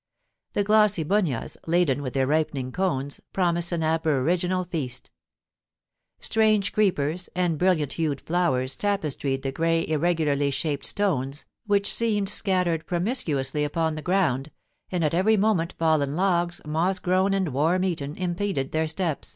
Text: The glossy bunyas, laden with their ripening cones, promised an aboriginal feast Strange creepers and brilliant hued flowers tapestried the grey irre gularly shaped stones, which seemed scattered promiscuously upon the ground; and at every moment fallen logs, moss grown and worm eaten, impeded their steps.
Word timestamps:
The 0.53 0.63
glossy 0.63 1.03
bunyas, 1.03 1.57
laden 1.67 2.01
with 2.01 2.13
their 2.13 2.25
ripening 2.25 2.71
cones, 2.71 3.21
promised 3.33 3.71
an 3.71 3.83
aboriginal 3.83 4.63
feast 4.63 5.11
Strange 6.19 6.73
creepers 6.73 7.29
and 7.35 7.59
brilliant 7.59 7.93
hued 7.93 8.19
flowers 8.19 8.75
tapestried 8.75 9.43
the 9.43 9.51
grey 9.51 9.85
irre 9.85 10.15
gularly 10.15 10.51
shaped 10.51 10.87
stones, 10.87 11.45
which 11.67 11.93
seemed 11.93 12.29
scattered 12.29 12.87
promiscuously 12.87 13.63
upon 13.63 13.93
the 13.93 14.01
ground; 14.01 14.49
and 14.91 15.03
at 15.03 15.13
every 15.13 15.37
moment 15.37 15.75
fallen 15.77 16.15
logs, 16.15 16.61
moss 16.65 16.97
grown 16.97 17.31
and 17.35 17.53
worm 17.53 17.83
eaten, 17.83 18.15
impeded 18.15 18.71
their 18.71 18.87
steps. 18.87 19.29